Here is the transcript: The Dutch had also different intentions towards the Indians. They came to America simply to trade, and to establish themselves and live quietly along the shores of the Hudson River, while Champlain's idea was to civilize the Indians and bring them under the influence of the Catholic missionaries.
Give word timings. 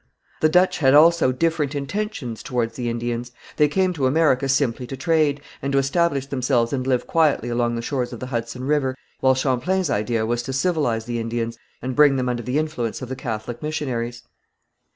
The 0.39 0.49
Dutch 0.49 0.79
had 0.79 0.95
also 0.95 1.31
different 1.31 1.75
intentions 1.75 2.41
towards 2.41 2.75
the 2.75 2.89
Indians. 2.89 3.31
They 3.57 3.67
came 3.67 3.93
to 3.93 4.07
America 4.07 4.49
simply 4.49 4.87
to 4.87 4.97
trade, 4.97 5.41
and 5.61 5.71
to 5.73 5.77
establish 5.77 6.25
themselves 6.25 6.73
and 6.73 6.87
live 6.87 7.05
quietly 7.05 7.49
along 7.49 7.75
the 7.75 7.83
shores 7.83 8.11
of 8.11 8.19
the 8.19 8.25
Hudson 8.33 8.63
River, 8.63 8.95
while 9.19 9.35
Champlain's 9.35 9.91
idea 9.91 10.25
was 10.25 10.41
to 10.41 10.53
civilize 10.53 11.05
the 11.05 11.19
Indians 11.19 11.59
and 11.83 11.95
bring 11.95 12.15
them 12.15 12.29
under 12.29 12.41
the 12.41 12.57
influence 12.57 13.03
of 13.03 13.09
the 13.09 13.15
Catholic 13.15 13.61
missionaries. 13.61 14.23